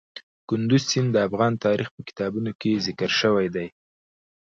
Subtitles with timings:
[0.49, 3.67] کندز سیند د افغان تاریخ په کتابونو کې ذکر شوی دي.